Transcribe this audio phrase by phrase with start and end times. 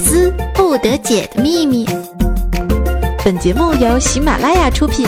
[0.00, 1.86] 思不得解的秘密。
[3.22, 5.06] 本节目由喜马拉雅出品。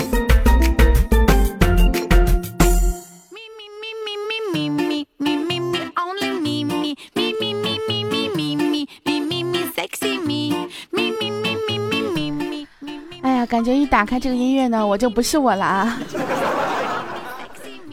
[13.22, 15.98] 哎呀，感觉一打开这个音乐呢，我就不是我了啊！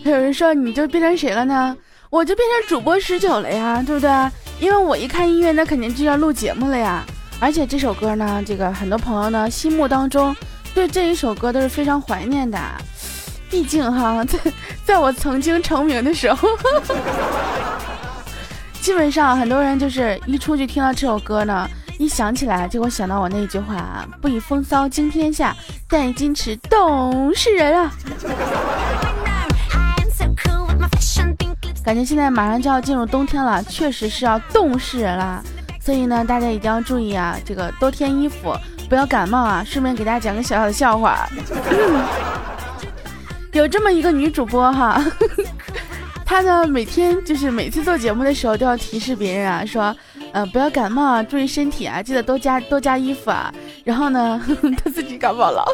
[0.04, 1.76] 有人说你就变成谁了呢？
[2.10, 4.10] 我就变成主播十九了呀，对不对？
[4.60, 7.04] 因为我一看音乐，那肯定就要录节目了呀。
[7.40, 10.36] 而且这首歌呢，这个很多朋友呢心目当中
[10.74, 12.60] 对这一首歌都是非常怀念的。
[13.50, 14.38] 毕竟哈，在
[14.84, 16.50] 在我曾经成名的时候，
[18.82, 25.56] 基本上很多人就是一出去听到这首歌呢，一想起来就会想到我那一句话：不以风骚惊天下，
[25.88, 27.92] 但以矜持懂世人啊。
[31.84, 35.42] 感觉现在马上就要进入冬天了，确实是要冻死人啦。
[35.82, 38.54] 所以呢，大家一定要注意啊，这个多添衣服，
[38.88, 39.64] 不要感冒啊。
[39.66, 41.28] 顺便给大家讲个小小的笑话，
[43.54, 45.04] 有这么一个女主播哈，
[46.24, 49.96] 她呢每天就是每次做节目的时候都要提示别人啊，说，
[50.32, 53.52] 呃，不要感冒啊，注意身体啊，记得多加多加衣服啊。
[53.84, 54.40] 然后呢，
[54.84, 55.66] 她自己感冒了。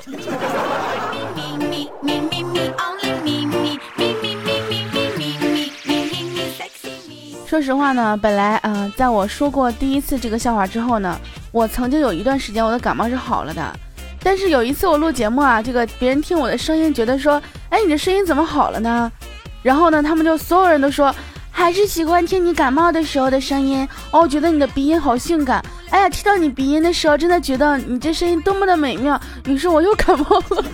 [7.55, 11.17] 说实话呢，本来啊，在我说过第一次这个笑话之后呢，
[11.53, 13.73] 我曾经有一段时间我的感冒是好了的。
[14.21, 19.09] 但是有一次我录节目啊，这个别人听我的声音，觉得说，哎，你的声音怎么好了呢？
[19.63, 21.15] 然后呢，他们就所有人都说，
[21.49, 25.63] 还是喜欢听你感冒的时候的声音哦，觉得你的鼻音好性感。
[25.91, 29.17] 哎呀，听到你鼻音的时候，真的觉得你这声音多么的美妙。
[29.45, 30.65] 于是我又感冒了。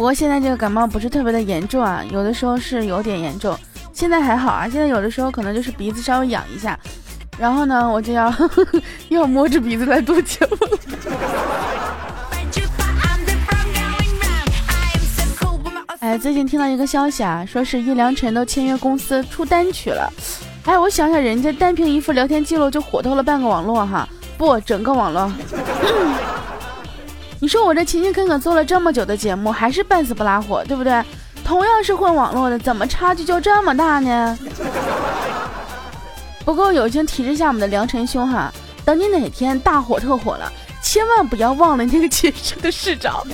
[0.00, 3.54] 不过现在这个感冒不是特别的严重啊，有的时候是有点严重，
[3.92, 4.66] 现在还好啊。
[4.66, 6.80] 现在有的时候可能就是鼻子稍微痒一下，
[7.36, 8.34] 然后呢，我就要
[9.10, 10.56] 要摸着鼻子来录节目。
[16.00, 20.10] 哎，最近听到一个消息啊，说是叶良辰都签约公司出单曲了。
[20.64, 24.08] 哎，我想想，人家单凭一副聊天记录就火透了半个网络哈，
[24.38, 25.30] 不，整个网络。
[27.42, 31.02] 你说我这勤勤恳恳做了这么久的节目，还是半死不拉活，对不对？
[31.42, 34.38] 同样是混网络的，怎么差距就这么大呢？
[36.44, 38.52] 不过友情提示下我们的良辰兄哈，
[38.84, 40.52] 等你哪天大火特火了，
[40.82, 43.26] 千万不要忘了那个寝室的市长。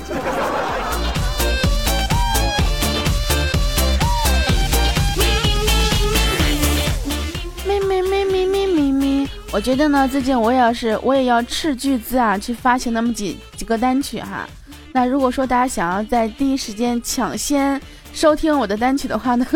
[9.53, 14.49] 我觉得呢，最近我也要是我也要斥巨资啊，去发行那么几个单曲哈。
[14.93, 17.79] 那如果说大家想要在第一时间抢先
[18.15, 19.47] 收听我的单曲的话呢，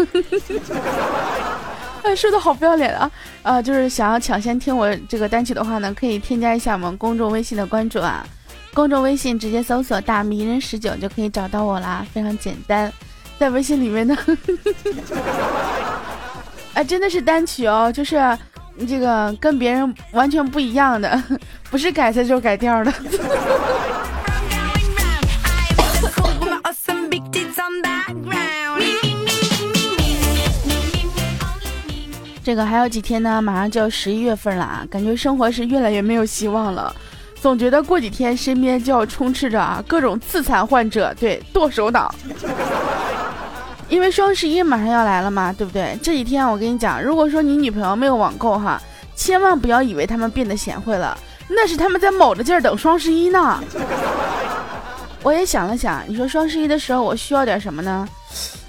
[2.05, 3.11] 哎，说的好不要脸啊！
[3.43, 8.27] 啊，就是想要抢先听我这个单曲的话呢，可以添加一下我们公众微信的关注啊。
[8.75, 12.93] 公众微信直接搜索“大迷人十九”就可以找到我啦，非常简单。
[13.39, 14.15] 在微信里面呢，
[16.75, 18.21] 哎，真的是单曲哦，就是。
[18.89, 21.23] 这个跟别人完全不一样的，
[21.71, 22.91] 不是改词就是改调的。
[32.51, 33.41] 这个还有几天呢？
[33.41, 36.93] 马上就要十一月份了啊，感觉生活是越来越没有希望了，
[37.41, 42.13] 总觉得过几天身边就要充斥着啊各种自残患者，对剁手党。
[43.89, 45.97] 因为双十一马上要来了嘛，对不对？
[46.03, 48.83] 这几天我跟你讲，如果说你女朋友没有网购哈，
[49.15, 51.17] 千万不要以为他们变得贤惠了，
[51.49, 53.63] 那是他们在卯着劲儿等双十一呢。
[55.23, 58.09] 我也想了想，你说双十一的时候我需要点什么呢？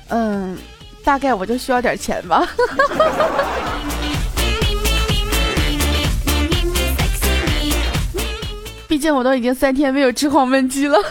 [0.09, 0.55] 嗯，
[1.03, 2.47] 大概我就需要点钱吧。
[8.87, 10.97] 毕竟我都已经三天没有吃黄焖鸡了。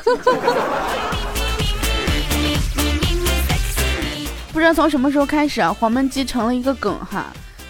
[4.52, 7.26] 不知道从什么时候开始啊，黄焖鸡成了一个梗哈，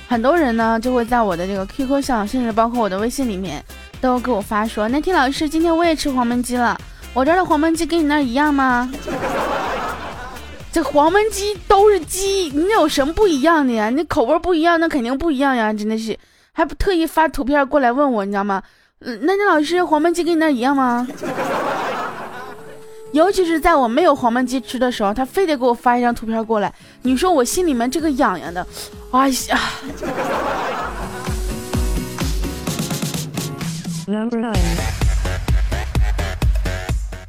[0.08, 3.64] 很多人呢就会在我的这个 QQ 上，甚至包括我的微信里面，
[4.00, 6.76] 都给我发说，那天老师今天我也吃黄焖鸡了，
[7.14, 8.90] 我这儿的黄焖鸡跟你那儿一样吗？
[10.72, 13.90] 这黄焖鸡都是鸡，你有什么不一样的呀？
[13.90, 16.16] 你口味不一样，那肯定不一样呀，真的是，
[16.52, 18.62] 还不特意发图片过来问我，你知道吗？
[19.00, 21.06] 嗯，那天老师黄焖鸡跟你那一样吗？
[23.12, 26.72] 尤其是在我没有黄焖鸡吃的时候，他非得给我发一张图片过来。
[27.02, 28.64] 你说我心里面这个痒痒的，
[29.10, 29.58] 哎呀！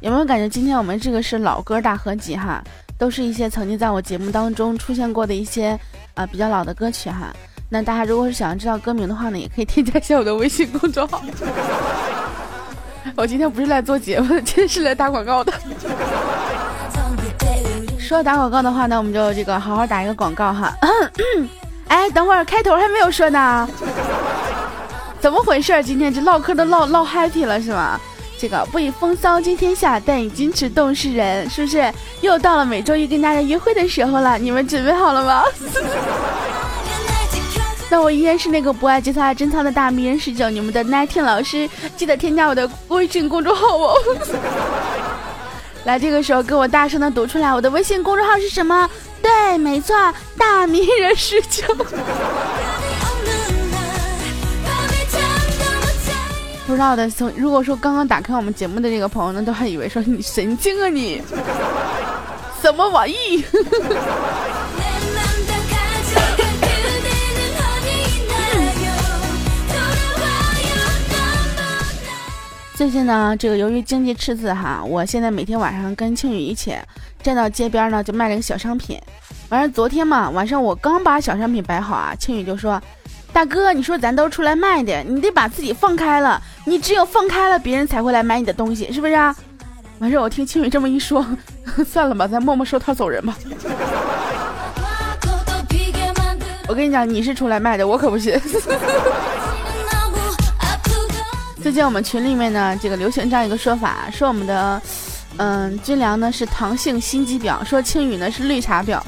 [0.00, 2.62] 有没有感觉今天我们这个是老歌大合集哈？
[3.02, 5.76] 都是一些曾经在我节目当中出现过的一些
[6.14, 7.34] 啊比较老的歌曲哈。
[7.68, 11.20] 那大家如果是想要知道歌名的话呢，也可以添加一下我的微信公众号。
[13.16, 15.52] 我今天不是来做节目的，今天是来打广告的。
[17.98, 20.72] 说打广告的话呢，我们就这个好好打一个广告哈。
[21.88, 23.68] 哎，等会儿开头还没有说呢，
[25.18, 25.82] 怎么回事？
[25.82, 27.98] 今天这唠嗑都唠唠 happy 了是吗？
[28.42, 31.94] 这个不以风骚惊天下，但以矜持动世人，是不是？
[32.22, 35.44] 又到了每周一跟大家约会的时候了，你们准备好了吗？
[37.88, 43.94] 那我依然是那个不爱节操爱贞操的大迷人十九，你们的 nineteen 老师，记得添加我的微信公众号哦。
[45.86, 48.90] 来，这个时候跟我大声的读出来，我的微信公众号是什么？
[49.22, 49.94] 对，没错，
[50.36, 51.62] 大迷人十九。
[56.72, 61.20] 不知道的，从如果说刚刚打开我们节目的这个朋友呢，都还以为说你神经啊你，
[62.62, 63.44] 什么玩意？
[72.74, 76.74] 最近呢，这个由于经济赤字哈，我现在每天晚上跟庆宇一起
[77.22, 78.98] 站到街边呢，就卖了个小商品。
[79.50, 82.82] 完了昨天嘛，晚上我刚把小商品摆好啊，庆宇就说。
[83.32, 86.40] 大哥，你说咱都出来卖的，你得把自己放开了。
[86.64, 89.34] 你只有放开了，别人才会来买你的东西，是不是啊？
[89.98, 91.24] 完事我听青雨这么一说，
[91.88, 93.34] 算了吧，咱默默收摊走人吧。
[96.68, 98.38] 我跟你讲，你是出来卖的，我可不信。
[101.62, 104.82] 最近我们群里面呢，这个流行这样一个说法，说我们的，
[105.36, 109.00] 嗯，军粮呢是糖性心机婊，说青雨呢是绿茶婊。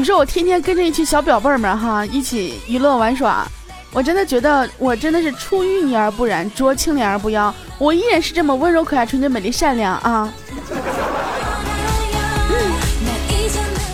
[0.00, 3.46] 你说我天天跟着一群小表妹们哈一起娱乐玩耍，
[3.92, 10.32] 我真的觉得我真的是出淤泥而不染，濯清涟而不妖，我依然是这么温柔可爱、纯洁美丽善良啊。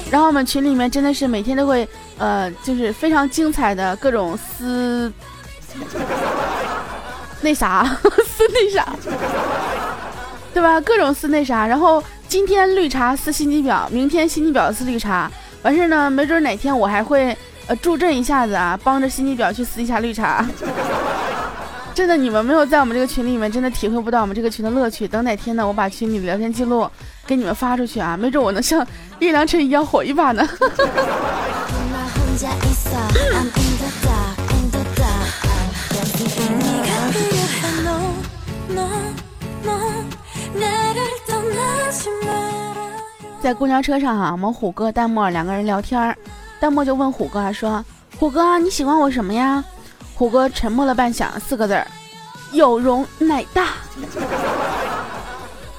[0.08, 1.88] 然后我们群里面真的是每天都会
[2.18, 5.12] 呃，就是非常精彩的各种撕，
[7.40, 7.84] 那啥
[8.24, 8.94] 撕那啥，
[10.54, 10.80] 对吧？
[10.82, 11.66] 各种撕那啥。
[11.66, 15.28] 然后今天绿茶撕心机婊，明天心机婊撕绿茶。
[15.66, 17.36] 完事呢，没准哪天我还会
[17.66, 20.46] 呃助阵一下子啊，帮着心机婊去撕一下绿茶。
[21.92, 25.08] 真的，你们没有在我们这个群里面，真的体会不到我们这个群的乐趣。
[25.08, 26.88] 等哪天呢，我把群里的聊天记录
[27.26, 28.86] 给你们发出去啊，没准我能像
[29.18, 30.48] 叶良辰一样火一把呢。
[43.46, 46.18] 在公交车上啊，我们虎哥、淡漠两个人聊天儿，
[46.58, 47.84] 淡漠就问虎哥说
[48.18, 49.62] ：“虎哥，你喜欢我什么呀？”
[50.16, 51.86] 虎哥沉默了半晌，四个字儿
[52.50, 53.68] ：“有容乃大。”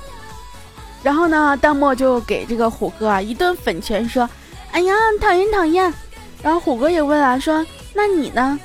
[1.04, 4.30] 然后呢，淡漠就给这个虎哥啊一顿粉拳，说
[4.72, 5.94] ：“哎呀，讨厌讨厌。”
[6.42, 8.58] 然后虎哥也问啊，说：“那你呢？”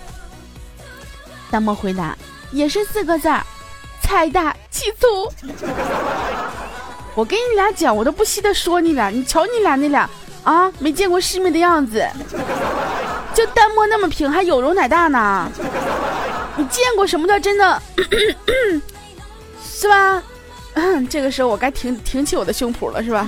[1.50, 2.16] 淡漠回答
[2.54, 3.44] ：“也是四个字儿，
[4.00, 5.28] 财大气粗。”
[7.14, 9.10] 我跟你俩讲，我都不稀得说你俩。
[9.10, 10.08] 你瞧你俩那俩
[10.44, 12.06] 啊，没见过世面的样子，
[13.34, 15.50] 就单摸那么平，还有容乃大呢。
[16.56, 17.82] 你见过什么叫真的，
[19.62, 20.22] 是吧？
[21.08, 23.26] 这个时候我该挺挺起我的胸脯了，是吧？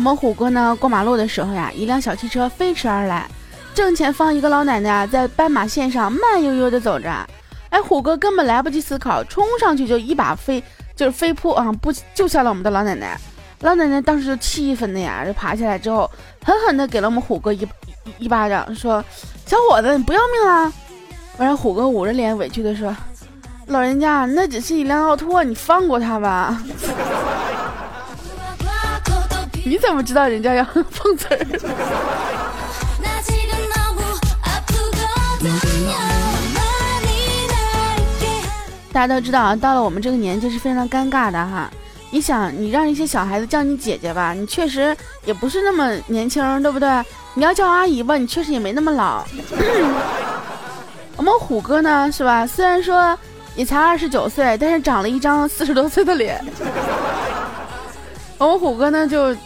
[0.00, 3.28] 我们虎哥呢过马路的时候呀，一辆小汽车飞驰而来，
[3.74, 7.12] 正前方一个老奶奶啊在斑马线上慢悠悠的走着，
[7.68, 10.64] 哎，虎哥根本来不及思考，冲上去就一把飞
[10.96, 13.14] 就是飞扑啊，不救下了我们的老奶奶。
[13.60, 16.10] 老奶奶当时就气愤的呀，就爬起来之后，
[16.42, 17.68] 狠狠的给了我们虎哥一
[18.16, 19.04] 一巴掌，说
[19.44, 20.72] ：“小伙子，你不要命了？”
[21.36, 22.96] 完了，虎哥捂着脸委屈的说
[23.68, 26.58] ：“老人家，那只是一辆奥拓，你放过他吧。”
[29.64, 31.38] 你怎么知道人家要碰瓷儿？
[38.92, 41.70] 大家都知道啊，到了我们这个年纪是非常尴尬的哈。
[42.10, 46.88] 你想，你让一些小孩子叫你姐姐吧，你确实也不是那么年轻，对不对？
[47.34, 49.24] 你要叫阿姨吧，你确实也没那么老。
[51.16, 52.44] 我们虎哥呢，是吧？
[52.44, 53.16] 虽然说
[53.54, 56.44] 也才二十九岁，但是长了一张四十多岁的脸。
[58.38, 59.36] 我们虎哥呢，就。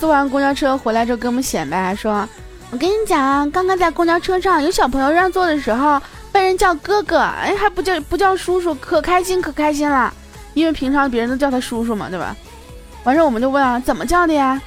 [0.00, 2.26] 坐完公交车回来之后，跟我们显摆说
[2.72, 6.00] ：“我跟你讲，刚刚在公交车上有小朋友让座的时候，
[6.32, 10.10] 被人叫哥哥，哎，还不叫不叫叔叔，可开心可开心了。
[10.54, 12.34] 因为平常别人都叫他叔叔嘛，对吧？
[13.04, 14.58] 完事我们就问啊，怎么叫的呀？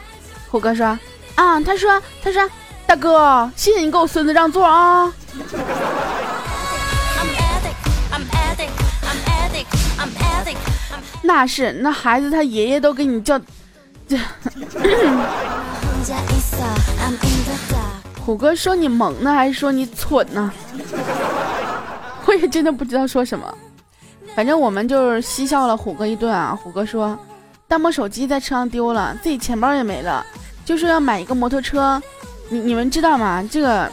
[0.52, 0.86] 虎哥说：
[1.34, 2.48] 啊，他说他说
[2.86, 5.12] 大哥，谢谢你给我孙子让座啊。”
[11.24, 13.46] 那是，那孩子他爷爷都给你叫，这。
[14.08, 14.18] 这
[18.26, 20.52] 虎哥说你萌呢，还是说你蠢呢？
[22.26, 23.54] 我也真的不知道说什么。
[24.36, 26.58] 反正我们就是嬉笑了虎哥一顿啊。
[26.64, 27.18] 虎哥说，
[27.68, 30.26] 弹幕手机在车上丢了，自己钱包也没了，
[30.66, 32.02] 就说要买一个摩托车。
[32.50, 33.44] 你你们知道吗？
[33.52, 33.92] 这个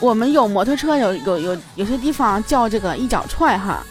[0.00, 3.82] 我们有摩托车，有有有有些地方叫这个一脚踹哈。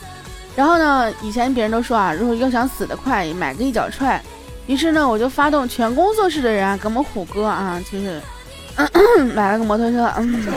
[0.56, 4.22] 然后呢，以前别人都说啊，如果要想死得快，买个一脚踹。
[4.72, 8.22] 于是呢，我就发动全工作室的人啊，给我们虎哥啊，就是。
[9.36, 10.48] 买了个摩托车，嗯，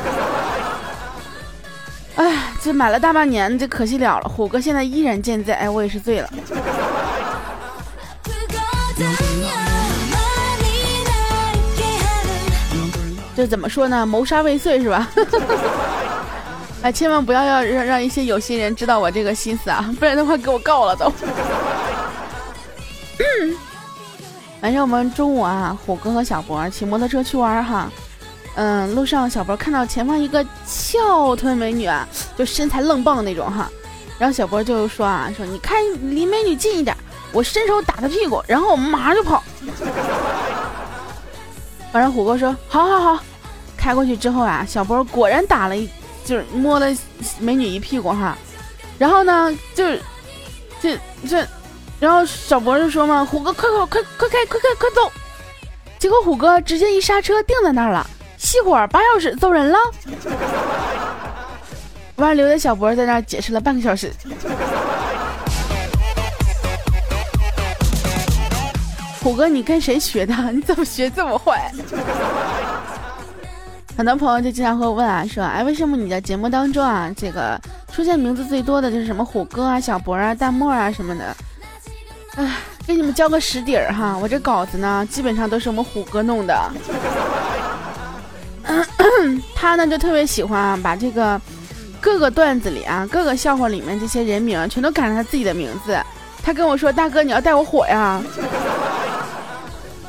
[2.14, 4.28] 哎，这买了大半年，这可惜了了。
[4.28, 6.30] 虎哥现在依然健在，哎，我也是醉了。
[13.34, 14.06] 这怎么说呢？
[14.06, 15.10] 谋杀未遂是吧？
[16.82, 21.12] 哎，千万不要要让让一些有心人知道我这个心思啊，不然的话给我告了都。
[23.18, 23.56] 嗯
[24.64, 27.90] 反正我们中午啊，虎哥和小博骑摩托车去玩哈。
[28.54, 33.70] 嗯，路上小博看到前方一个翘臀美女啊，就身材愣棒那种哈，
[34.18, 35.76] 然后小博就说啊，说你看
[36.10, 36.96] 离美女近一点，
[37.30, 39.44] 我伸手打她屁股，然后我们马上就跑。
[41.92, 43.22] 反正虎哥说好好好，
[43.76, 45.86] 开过去之后啊，小博果然打了一，
[46.24, 46.86] 就是摸了
[47.38, 48.34] 美女一屁股哈，
[48.96, 50.00] 然后呢，就是
[50.80, 51.46] 这这，
[52.04, 55.10] 然后小博就说嘛，虎哥快快快快开快开快走，
[55.98, 58.06] 结果虎哥直接一刹车定在那儿了。
[58.38, 59.78] 熄火，拔钥匙，走人了。
[62.16, 64.12] 完，留的小博在那解释了半个小时。
[69.22, 70.34] 虎哥，你跟谁学的？
[70.52, 71.72] 你怎么学这么坏？
[73.96, 77.58] 很多朋友就经常会问啊，说，哎，为什么你的节目当中啊，这个
[77.90, 81.34] 出现名字最多的就是什么虎哥啊、小博啊、弹幕啊什么的？
[82.36, 86.70] 哎，给你们交个实底儿哈，我这稿子呢，基本上都是我们虎哥弄的。
[89.54, 91.40] 他呢就特别喜欢，把这个
[92.00, 95.96] 各个段子里啊、各个笑话里面这些人名全都改成他自己的名字。
[96.42, 98.20] 他跟我说：“大哥，你要带我火呀！”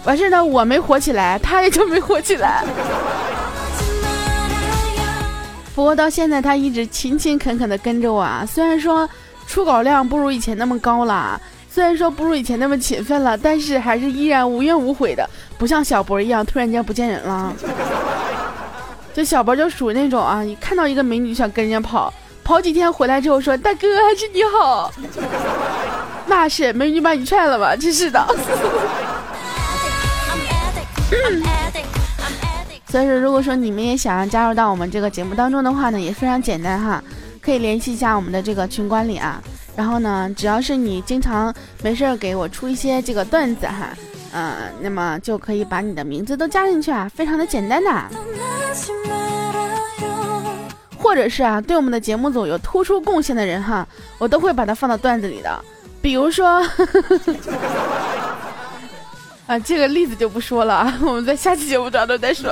[0.03, 2.63] 完事呢，我没火起来，他也就没火起来。
[5.73, 8.45] 不过到现在，他一直勤勤恳恳的跟着我啊。
[8.45, 9.09] 虽然说
[9.47, 11.39] 出稿量不如以前那么高了，
[11.75, 17.53] 虽然说不如以前那么勤奋了，但是还是依然无怨无悔的，不像小博一样突然间不见人了。
[19.13, 22.13] 这小博就属于那种啊，你看到一个美女想跟人家跑，
[22.45, 24.89] 跑几天回来之后说：“大哥，还是你好。”
[26.27, 27.75] 那是美女把你踹了吧？
[27.75, 28.25] 真是的。
[32.87, 37.03] 所以说，如果说你们也想要加入到我们这个节目当中的话呢，也非常简单哈，
[37.45, 39.39] 可以联系一下我们的这个群管理啊。
[39.75, 43.89] 然后呢，只要是你经常没事儿给我出一些这个段子哈。
[44.33, 47.91] 嗯，那么就可以把你的名字都加进去啊，非常的简单的。
[50.97, 53.87] 或者是啊，对我们的节目组有突出贡献的人哈，
[54.17, 55.63] 我都会把它放到段子里的。
[56.01, 56.47] 比如说，
[59.47, 62.51] 啊，这个例子就不说了啊，我们在下期节目当中再说。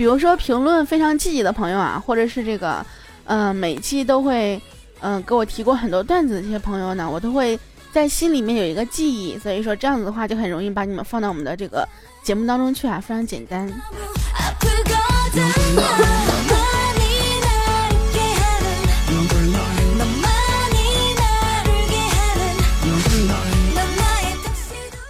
[0.00, 2.82] 比如说评论非常积极的朋友啊，或者是这个，
[3.24, 4.58] 嗯，每期都会，
[5.00, 7.60] 嗯，给我提过很多段子的这些朋友呢，我都会。
[7.92, 11.86] 在心里面有一个记忆，所以说这样子的话就很容易把你们放到我们的这个
[12.22, 13.70] 节目当中去啊，非常简单。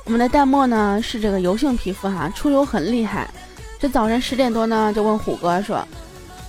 [0.04, 3.30] 我们的弹幕呢是这个油性皮肤哈，出油很厉害。
[3.80, 5.82] 这早晨十点多呢就问虎哥说：“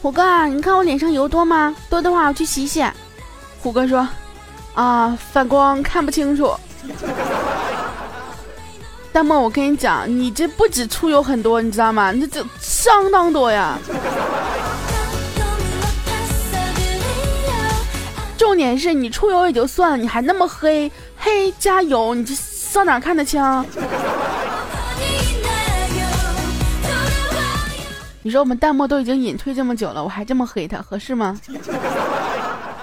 [0.01, 1.73] 虎哥，你看我脸上油多吗？
[1.89, 2.83] 多的话我去洗洗。”
[3.63, 4.07] 虎哥说。
[4.73, 6.53] 啊，反光看不清楚。
[9.11, 12.13] 大梦，我跟你讲，你这不止出油很多，你知道吗？
[12.13, 13.77] 你这相当多呀。
[18.37, 23.41] 重点是你出油也就算了，你还那么黑，黑加油，你这上哪看得清？
[28.23, 31.39] 你说我们弹幕都已经隐退这么久了，我还这么黑他，合适吗？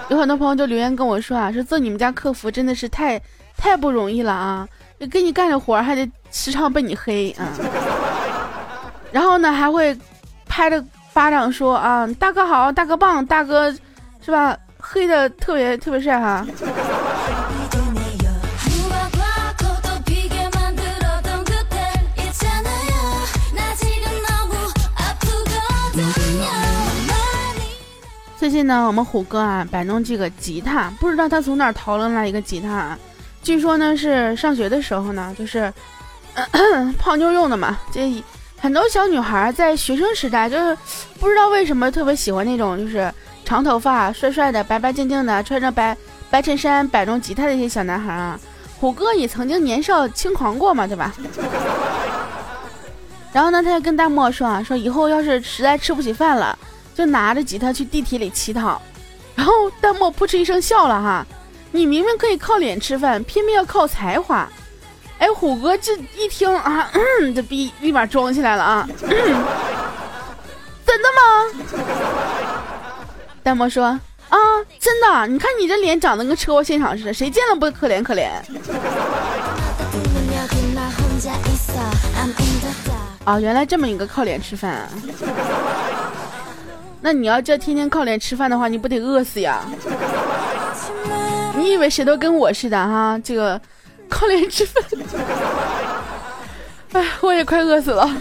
[0.09, 3.21] 有很多朋友就留言跟我说啊，说做你们家客服真的是太
[3.55, 4.67] 太不容易了啊，
[5.11, 7.45] 给你干着活还得时常被你黑啊，
[9.11, 9.95] 然后呢还会
[10.47, 13.71] 拍着巴掌说啊，大哥好，大哥棒，大哥
[14.21, 14.57] 是吧？
[14.81, 16.45] 黑的特别特别帅哈。
[28.49, 32.97] 最近呢，我们虎哥啊摆弄这个吉他，不知道他从哪儿淘了来一个吉他，
[33.43, 35.71] 据说呢是上学的时候呢，就是
[36.97, 37.77] 泡妞用的嘛。
[37.93, 38.23] 这
[38.59, 40.75] 很多小女孩在学生时代就是
[41.19, 43.13] 不知道为什么特别喜欢那种就是
[43.45, 45.95] 长头发、帅帅的、白白净净的，穿着白
[46.31, 48.39] 白衬衫摆弄吉他的一些小男孩啊。
[48.79, 51.13] 虎哥也曾经年少轻狂过嘛，对吧？
[53.31, 56.57] 然后呢，他就跟大漠说啊，说以后要是实在吃不起饭了。
[56.99, 58.81] 就拿着吉他去地铁里乞讨，
[59.33, 61.25] 然后弹幕扑哧一声笑了哈，
[61.71, 64.45] 你明明可以靠脸吃饭，偏偏要靠才华。
[65.17, 66.91] 哎，虎哥这一听啊，
[67.33, 69.09] 这逼立马装起来了啊，真
[71.01, 71.21] 的吗？
[73.41, 74.01] 弹幕说啊，
[74.77, 78.27] 真的，你看你这脸长得跟车祸现场似的，谁见了不可怜可怜？
[83.23, 84.89] 啊，原来这么一个靠脸吃饭啊。
[87.01, 89.63] 那你要这天天靠脸吃饭的话，你不得饿死呀？
[91.55, 93.19] 你以为谁都跟我似的哈？
[93.23, 93.59] 这个
[94.09, 94.83] 靠脸吃饭，
[96.93, 98.09] 哎，我也快饿死了。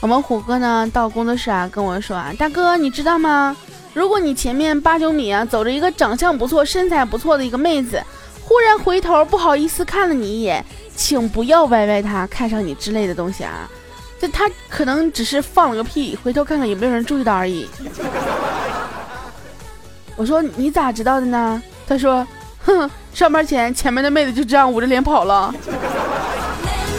[0.00, 3.56] 我们虎哥呢，到工作室啊，跟我说啊，大哥，你知道吗？
[3.96, 7.98] 如果你前面八九米啊走着一个长相不错、身材不错的一个妹子，
[8.44, 10.62] 忽然回头不好意思看了你一眼，
[10.94, 13.66] 请不要歪歪她看上你之类的东西啊，
[14.20, 17.66] 这他可能只是放了个屁，回头看看有没有人注意到而已。
[20.14, 21.62] 我说你咋知道的呢？
[21.88, 22.26] 他说，
[22.66, 25.54] 哼，上班前前面的妹子就这样捂着脸跑了。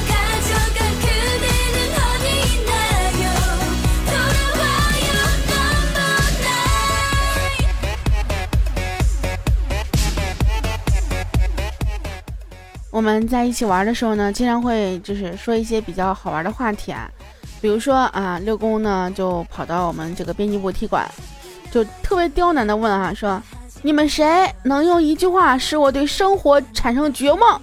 [12.98, 17.08] 我们在一起玩的时候呢，经常会就是说一些比较好玩的话题啊，
[17.60, 21.08] 比如说啊，六公呢就跑到我们这个编辑部踢馆，
[21.70, 23.40] 就特别刁难的问啊，说
[23.82, 27.62] 你们谁能用一句话使我对生活产生绝望？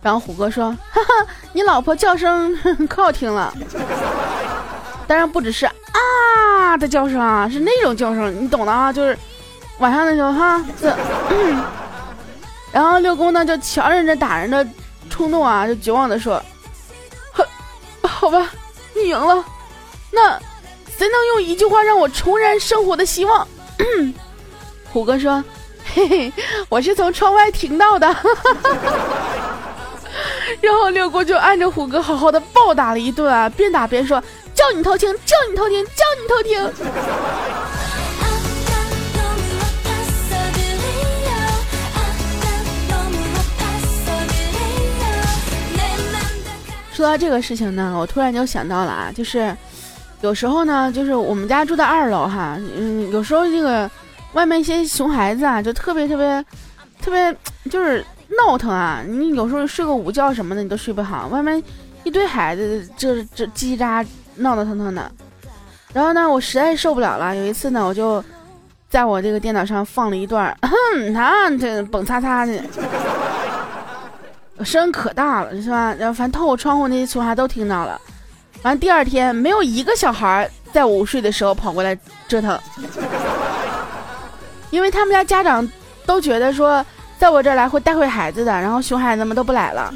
[0.00, 2.56] 然后虎哥说，哈哈，你老婆叫声
[2.88, 3.52] 可好听了，
[5.06, 9.18] 当然不只是啊的叫声啊， 是那种叫声，你懂的啊，就是
[9.80, 10.96] 晚上的时候哈这。
[12.76, 14.68] 然后六公呢就强忍着打人的
[15.08, 16.42] 冲动啊，就绝望的说
[18.04, 18.50] ：“好吧，
[18.94, 19.42] 你赢了。
[20.10, 20.38] 那
[20.94, 23.48] 谁能用一句话让我重燃生活的希望？”
[24.92, 25.42] 虎哥说
[25.94, 26.30] ：“嘿嘿，
[26.68, 28.06] 我是从窗外听到的。
[30.60, 34.22] ”然后六公就按着虎哥好好的暴打了一顿啊，边打边说
[34.54, 36.70] ：“叫你偷听，叫你偷听，叫你偷听。”
[46.96, 49.54] 说到这个事情呢，我突然就想到了啊，就是
[50.22, 53.90] 有时候呢，就是我们家住在二楼哈，嗯，有时候这个
[54.32, 56.42] 外面一些熊孩子啊，就特别特别
[57.02, 57.36] 特别
[57.70, 58.02] 就是
[58.38, 61.62] 闹腾啊，你有时候睡个午觉什么的，你都睡不好，外面
[62.02, 64.02] 一堆孩子这这叽叽喳
[64.36, 65.12] 闹闹腾腾的，
[65.92, 68.24] 然后呢，我实在受不了了，有一次呢，我就
[68.88, 70.56] 在我这个电脑上放了一段，
[71.14, 72.58] 他这蹦擦擦的。
[74.64, 75.94] 声音可大了，是吧？
[75.98, 78.00] 然后反正透过窗户那些熊孩都听到了。
[78.62, 82.58] 完第二天没有一个小孩在午睡的时候跑过来折腾，
[84.70, 85.68] 因为他们家家长
[86.04, 86.84] 都觉得说，
[87.18, 89.94] 在我这来会带回孩子的，然后熊孩子们都不来了。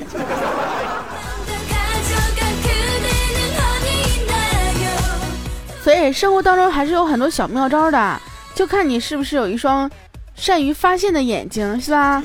[5.83, 8.21] 所以生活当中还是有很多小妙招的，
[8.55, 9.91] 就看你是不是有一双
[10.37, 12.23] 善于发现的眼睛，是吧？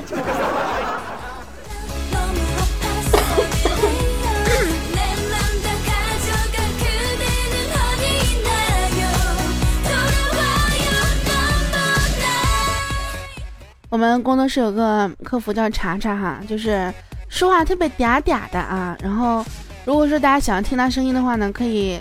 [13.95, 16.93] 我们工作室有个客服叫查查哈，就是
[17.29, 18.93] 说话特别嗲嗲的啊。
[19.01, 19.41] 然后，
[19.85, 21.97] 如果说大家想要听他声音的话呢，可以，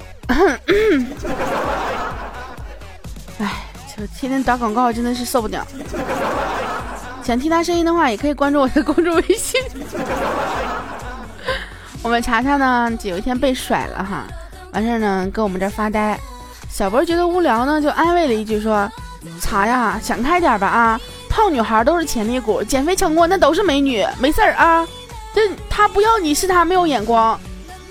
[3.38, 5.66] 哎，就天天打广告真的是受不了。
[7.22, 9.60] 想听他声音的话，也可以关注我的公众微信。
[12.02, 14.24] 我们查查呢，有一天被甩了哈，
[14.72, 16.18] 完事儿呢，跟我们这儿发呆。
[16.70, 18.90] 小博觉得无聊呢，就安慰了一句说
[19.42, 20.98] ：“查呀，想开点吧啊。”
[21.34, 24.86] 胖女孩都是潜力股，减肥成功那都是美女，没事儿啊。
[25.34, 27.36] 这他不要你是他没有眼光。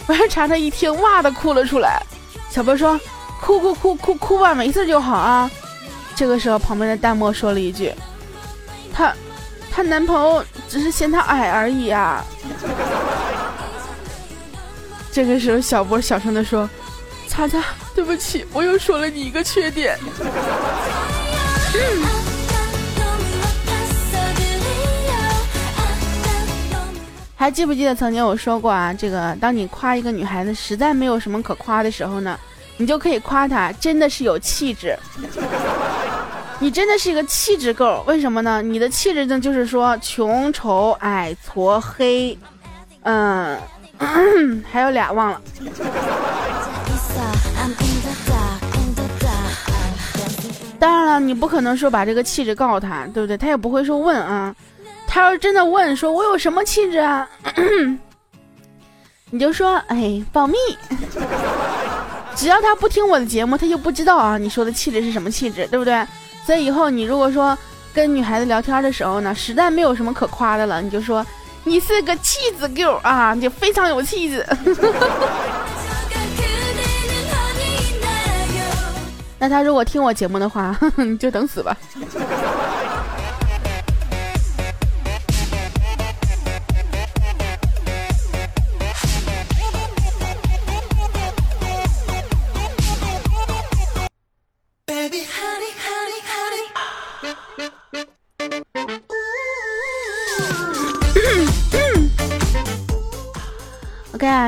[0.07, 2.01] 完事查查一听，哇的哭了出来。
[2.49, 2.97] 小波说
[3.43, 5.51] ：“哭哭哭哭哭吧，没事就好啊。”
[6.15, 7.93] 这个时候，旁边的弹幕说了一句
[8.95, 9.13] ：“她，
[9.69, 12.23] 她男朋友只是嫌她矮而已啊。”
[15.11, 16.69] 这个时候，小波小声的说
[17.27, 17.61] ：“查查，
[17.93, 19.99] 对不起，我又说了你一个缺点。”
[27.43, 28.93] 还记不记得曾经我说过啊？
[28.93, 32.39] 这个，当你夸一个女孩子实在没有什么可夸的时候呢，
[32.77, 34.97] 你就可以夸她真的是有气质。
[36.59, 38.61] 你真的是一个气质够，为什么呢？
[38.61, 42.39] 你的气质呢，就是说穷、丑、矮、矬、黑，
[43.01, 43.59] 嗯，
[44.71, 45.41] 还有俩忘了。
[50.79, 53.35] 当然了，你不可能说把这个气质告诉他，对不对？
[53.35, 54.55] 他也不会说问啊。
[55.13, 57.29] 他要是真的问说：“我有什么气质啊？”
[59.29, 60.55] 你就说：“哎，保密。
[62.35, 64.39] ”只要他不听我的节目，他就不知道啊。
[64.39, 66.03] 你说的气质是什么气质，对不对？
[66.47, 67.55] 所以以后你如果说
[67.93, 71.23] 跟女孩子聊天的时候呢，实在没有什么可夸的了，你就说
[71.63, 74.43] ：“你是个气质 girl 啊，你非常有气质。
[79.37, 81.77] ”那他如果听我节目的话， 你就等死吧。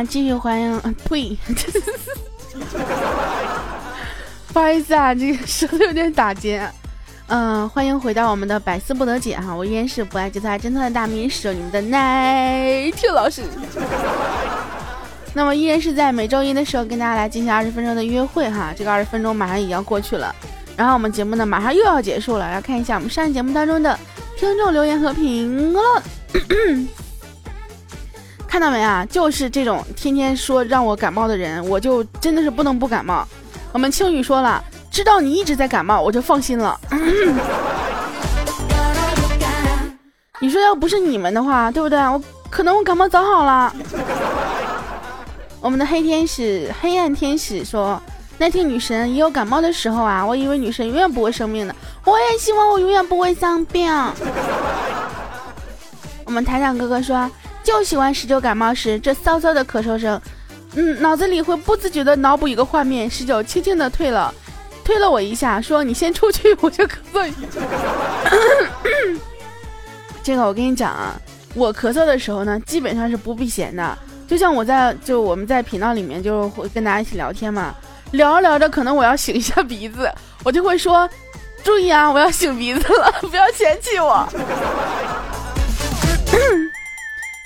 [0.03, 1.37] 继续欢迎，呸，
[4.53, 6.67] 不好意思啊，这个舌头有点打结。
[7.27, 13.41] 嗯，欢迎回到我们的百思不得解哈，我依然是不爱节操、真的大名手，你们的奶听老师。
[15.33, 20.33] 那么依然是在每周一的时候跟大家来进行二十分钟的约会哈，这个二十分钟马上也要过去了，
[20.77, 23.99] 然后我们节目呢马上又要结束了，来看一下我们上一节目当中的
[24.37, 25.83] 听众留言和评论。
[28.55, 29.05] 看到没啊？
[29.09, 33.27] 就是这种天天说让我感冒的人，我就真的是不能不感冒。
[33.73, 36.79] 我们青雨说了，知道你一直在感冒，我就放心了。
[40.39, 41.99] 你说要不是你们的话，对不对？
[41.99, 43.75] 我可能我感冒早好了。
[45.59, 48.01] 我们的黑天使、黑暗天使说，
[48.37, 53.93] 那天女神也有感冒的时候啊，我以为女神永远不会生病的，我也希望我永远不会生病。
[56.23, 57.29] 我们台长哥哥说。
[57.65, 60.21] 就喜欢十九感冒时这骚骚的咳嗽声，
[60.75, 64.31] 嗯，脑子里会不自觉的脑补一个画面：十九轻轻的推了，
[64.83, 67.27] 推了我一下，说：“你先出去，我就咳嗽。”
[70.21, 71.19] 这个我跟你讲啊，
[71.55, 73.97] 我咳嗽的时候呢，基本上是不避嫌的。
[74.27, 77.73] 就像我在就我们在频道里面就会跟大家一起聊天嘛，
[78.11, 80.07] 聊着聊着，可能我要擤一下鼻子，
[80.43, 81.09] 我就会说
[81.65, 84.29] ：“注意啊，我要擤鼻子了，不要嫌弃我。”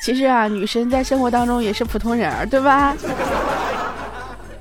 [0.01, 2.95] 其实啊，女神在生活当中也是普通人儿，对吧？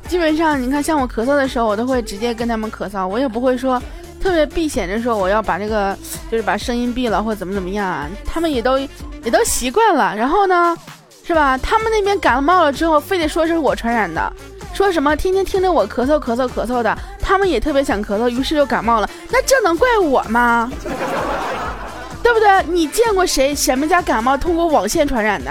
[0.09, 3.81] 基本上，你看，像我咳嗽的时候，我都会直接跟他们咳嗽，我也不会说
[4.21, 5.97] 特别避嫌的说我要把这个，
[6.31, 8.09] 就是把声音闭了或怎么怎么样啊。
[8.25, 10.15] 他们也都也都习惯了。
[10.17, 10.77] 然后呢，
[11.25, 11.57] 是吧？
[11.59, 14.33] 他们那边感冒了之后，非得说是我传染的，
[14.73, 19.11] 说什么天天听着我咳嗽咳嗽咳嗽的，他们也特别想咳嗽，于是就感冒了。
[19.31, 20.73] 那这能怪我吗？
[22.29, 22.63] 对不对？
[22.71, 25.51] 你见过谁谁们家感冒通过网线传染的？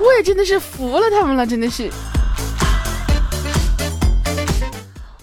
[0.00, 1.90] 我也真的是服了他们了，真的是。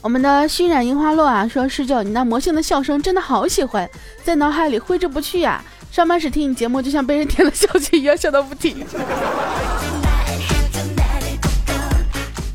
[0.03, 3.89] 我们的熏染樱花落啊，说十九，你那魔性的笑声真的好喜欢，
[4.23, 5.59] 在脑海里挥之不去呀。
[5.91, 8.85] 上班时听你节目，就像被人点了笑气一样，笑到不停。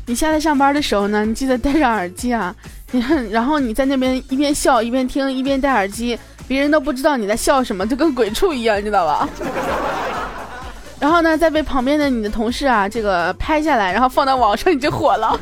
[0.05, 2.55] 你下来上班的时候呢，你记得戴上耳机啊。
[3.29, 6.17] 然后你在那边一边笑一边听，一边戴耳机。
[6.51, 9.29] 别人都不知道你在笑什么，就跟鬼畜一样，你知道吧？
[10.99, 15.39] 然后呢，再被旁边的你的同事啊，这个拍下来，然后放到网上，你就火了。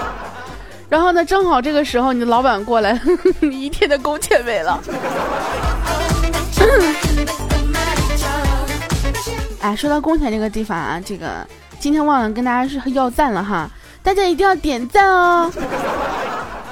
[0.90, 3.00] 然后呢，正好这个时候你的老板过来，
[3.40, 4.78] 一天的工钱没了。
[9.62, 11.26] 哎，说到工钱这个地方啊，这个
[11.80, 13.66] 今天忘了跟大家是要赞了哈，
[14.02, 15.50] 大家一定要点赞哦。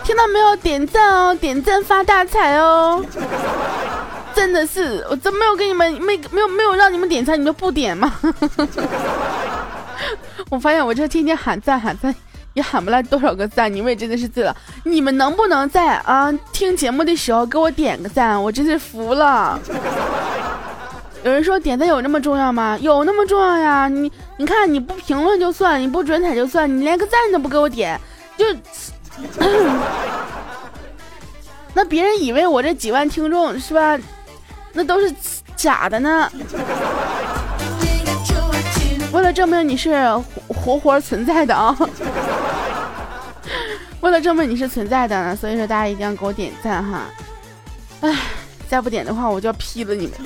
[0.07, 0.55] 听到没有？
[0.55, 3.05] 点赞哦，点赞发大财哦！
[4.33, 8.15] 真的是，我真没有给你们没没有没有让你们点赞，你们不点吗？
[10.49, 12.15] 我发现我这天天喊赞喊赞，
[12.55, 14.57] 也喊不来多少个赞，你们也真的是醉了。
[14.85, 18.41] 你们能不能在啊听节目的时候给我点个赞？
[18.41, 19.59] 我真是服了。
[21.25, 22.79] 有人说点赞有那么重要吗？
[22.81, 23.89] 有那么重要呀！
[23.89, 28.01] 你你看你不评论就算，你不转采就算，你连个赞都不给我点，
[28.39, 28.45] 就。
[31.75, 33.99] 那别人以为我这几万听众是吧？
[34.73, 35.15] 那都是
[35.55, 36.31] 假的呢。
[39.13, 39.95] 为了证明你是
[40.49, 41.75] 活活存在的啊！
[44.01, 47.03] 为了证明你是存在的，所以说大家一定要给我点赞哈！
[48.03, 48.15] 哎，
[48.69, 50.15] 再不点的话，我就要劈了你们。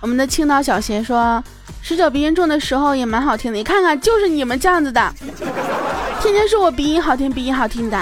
[0.00, 1.42] 我们的青岛小贤说，
[1.88, 5.10] 十九鼻音重的时候也蛮好听的，你看看，就是你们这样子的，
[6.20, 7.98] 天天说我鼻音好听，鼻音好听的。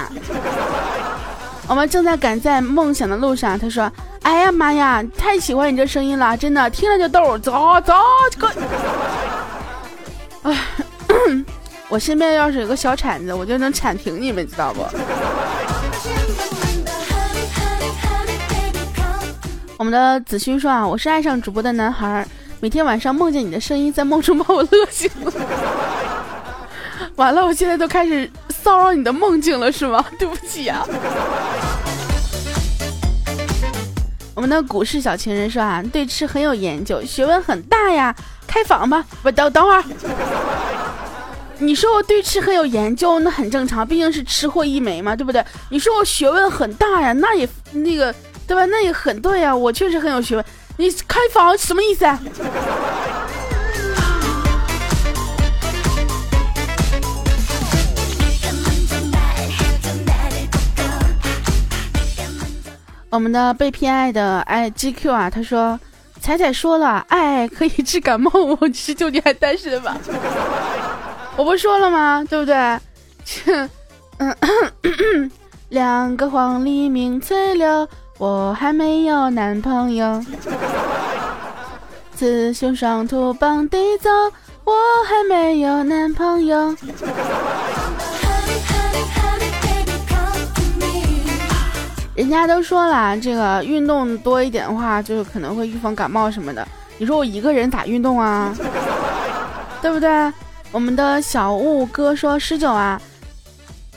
[1.69, 3.89] 我们正在赶在梦想的路上，他说。
[4.23, 5.05] 哎呀妈呀！
[5.17, 7.39] 太喜欢你这声音了，真的听了就逗。
[7.39, 7.95] 走走，
[8.29, 8.53] 这个。
[10.43, 10.59] 哎，
[11.89, 14.85] 我身边要是有个小铲子，我就能铲平你们，知道不？
[19.77, 22.27] 我们的子勋说啊，我是爱上主播的男孩，
[22.59, 25.33] 每天晚上梦见你的声音，在梦中把我乐醒了。
[27.17, 30.05] 完了，我现在都开始骚扰你的梦境了，是吗？
[30.19, 30.87] 对不起啊。
[34.35, 38.15] 我们的股市小情人说啊，对吃很有研究，学问很大呀，
[38.47, 39.05] 开房吧！
[39.23, 39.85] 不等等会儿，
[41.59, 45.45] 你说我对吃很有研究，那很正常，毕竟是吃货一枚嘛，对不对？
[45.71, 48.15] 你说我学问很大呀，那也那个
[48.47, 48.65] 对吧？
[48.67, 50.45] 那也很对呀，我确实很有学问。
[50.79, 52.05] 你开房什么意思？
[63.09, 65.81] 我们的被偏爱的爱 GQ 啊，他说
[66.21, 69.97] ：“彩彩说了，爱可以治感冒，我是就你还单身吧？
[71.37, 72.23] 我不说了吗？
[72.29, 72.55] 对不对？
[74.19, 74.37] 嗯，
[75.71, 80.25] 两个黄鹂鸣翠柳，我还没有男朋友。
[82.15, 84.09] 雌雄双兔傍地走，
[84.65, 84.73] 我
[85.07, 86.75] 还没有男朋友。”
[92.15, 96.67] 人家都说了，这个运动多一点的话，就是可能会预防感冒什么的。
[96.97, 98.57] 你说我一个人咋运动啊？
[99.83, 100.33] 对不对？
[100.73, 102.99] 我们的小雾哥说：“十九啊，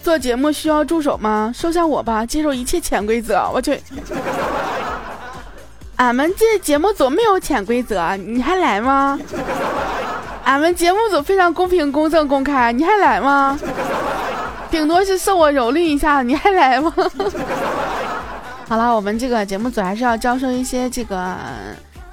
[0.10, 1.54] 做节目需要助手吗？
[1.56, 3.80] 收下我吧，接受一切潜规则。”我去，
[5.98, 9.20] 俺们这节目组没有潜规则，你还来吗？
[10.46, 13.56] 俺们节目组非常公平、公正、公开，你还来吗？
[14.72, 16.92] 顶多是受我蹂躏一下，你还来吗？
[18.68, 21.36] 好了，我们这个节目组还是要招收一些这个，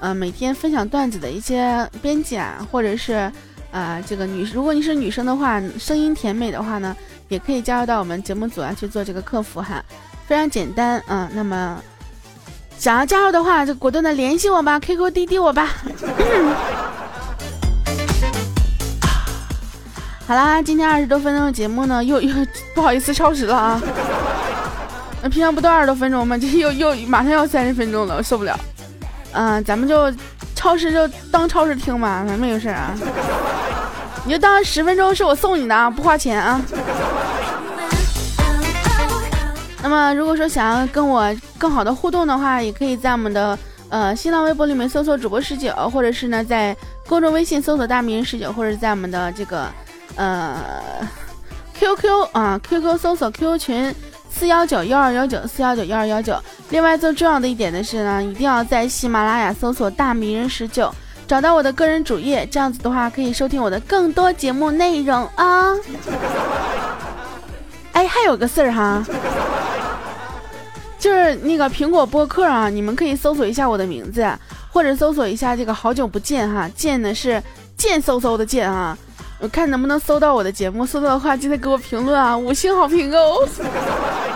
[0.01, 3.33] 呃，每天分享段子的一些编辑啊，或者是，
[3.71, 6.95] 呃，这个女，如果你是女生的话，声音甜美的话呢，
[7.29, 9.83] 也可以加入到我们节目组啊去做这个客服哈，
[10.27, 11.29] 非常简单啊。
[11.33, 11.79] 那么
[12.79, 15.69] 想要加入的话，就果断的联系我吧，QQ 滴滴我吧。
[20.27, 23.81] 好啦，今天二十多分钟的节目呢，又 又不好意思超时了啊。
[25.23, 26.37] 那平常不都二十多分钟吗？
[26.37, 28.59] 这又又马上要三十分钟了，我受不了。
[29.33, 30.13] 嗯，咱们就
[30.55, 32.93] 超时就当超时听吧，咱没有事啊。
[34.25, 36.61] 你就当十分钟是我送你的啊，不花钱啊。
[39.87, 43.57] 那么如果说想要跟我更好的互动的话，也可以在我们的
[43.89, 46.77] 呃新浪微博里面搜索主播十九，或者是呢在
[47.09, 49.69] 公众微信搜索大名人十九，或者在我们的这个
[50.17, 50.61] 呃
[51.79, 53.95] QQ 啊 QQ 搜索 QQ 群。
[54.29, 56.37] 四幺九幺二幺九四幺九幺二幺九。
[56.71, 60.93] 另外，最重要的一点的是呢，一定要在喜马拉雅搜索“大名人十九”，
[61.29, 65.73] 找到我的个人主页，这样子的话可以收听我的更多节目内容啊。
[67.93, 69.03] 哎，还有个事儿哈，
[70.99, 74.27] 就是那个苹果播客啊，你们可以搜索一下我的名字，
[74.71, 77.43] 或者搜索一下这个“好久不见”哈，见的是
[77.77, 78.97] 贱嗖嗖的贱啊。
[79.39, 83.47] 我看能不能搜到我的节目，搜到的话记得给我评论啊，五星好评哦。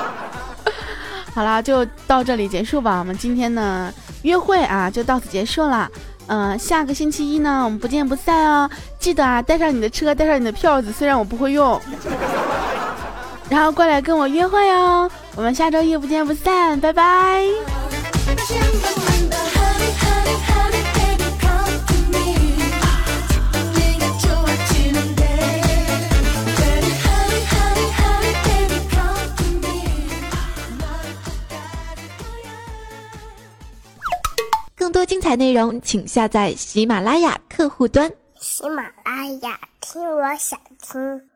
[1.34, 2.98] 好啦，就到这里结束吧。
[2.98, 3.92] 我们今天呢
[4.22, 5.90] 约会啊就到此结束了。
[6.26, 8.68] 嗯，下个星期一呢我们不见不散哦。
[8.98, 11.80] 记得啊带上你的车，带上你的票子，虽然我不会用，
[13.48, 15.10] 然后过来跟我约会哦。
[15.36, 17.44] 我们下周一不见不散，拜拜。
[34.76, 38.10] 更多精彩内容，请下载喜马拉雅客户端。
[38.40, 41.29] 喜马拉雅，听我想听。